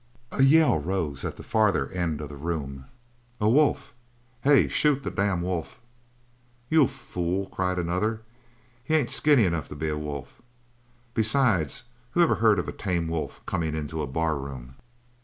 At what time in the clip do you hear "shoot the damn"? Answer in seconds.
4.67-5.43